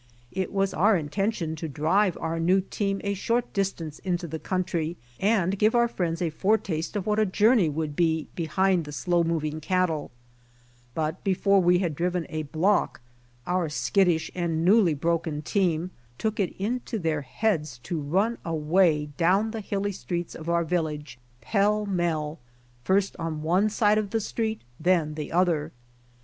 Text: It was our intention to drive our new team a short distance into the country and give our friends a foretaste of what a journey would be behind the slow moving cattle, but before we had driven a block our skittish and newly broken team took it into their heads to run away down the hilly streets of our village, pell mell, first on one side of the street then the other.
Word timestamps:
It 0.31 0.51
was 0.51 0.73
our 0.73 0.97
intention 0.97 1.55
to 1.57 1.67
drive 1.69 2.17
our 2.19 2.39
new 2.39 2.59
team 2.59 3.01
a 3.03 3.13
short 3.13 3.53
distance 3.53 3.99
into 3.99 4.25
the 4.27 4.39
country 4.39 4.97
and 5.19 5.59
give 5.59 5.75
our 5.75 5.87
friends 5.87 6.23
a 6.23 6.31
foretaste 6.31 6.95
of 6.95 7.05
what 7.05 7.19
a 7.19 7.25
journey 7.27 7.69
would 7.69 7.95
be 7.95 8.27
behind 8.33 8.85
the 8.85 8.91
slow 8.93 9.23
moving 9.23 9.61
cattle, 9.61 10.09
but 10.95 11.23
before 11.23 11.61
we 11.61 11.77
had 11.77 11.93
driven 11.93 12.25
a 12.29 12.41
block 12.41 13.01
our 13.45 13.69
skittish 13.69 14.31
and 14.33 14.65
newly 14.65 14.95
broken 14.95 15.43
team 15.43 15.91
took 16.17 16.39
it 16.39 16.55
into 16.57 16.97
their 16.97 17.21
heads 17.21 17.77
to 17.83 18.01
run 18.01 18.39
away 18.43 19.09
down 19.17 19.51
the 19.51 19.61
hilly 19.61 19.91
streets 19.91 20.33
of 20.33 20.49
our 20.49 20.63
village, 20.63 21.19
pell 21.41 21.85
mell, 21.85 22.39
first 22.83 23.15
on 23.19 23.43
one 23.43 23.69
side 23.69 23.99
of 23.99 24.09
the 24.09 24.19
street 24.19 24.63
then 24.79 25.13
the 25.13 25.31
other. 25.31 25.71